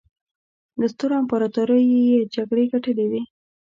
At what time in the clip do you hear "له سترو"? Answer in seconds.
0.79-1.13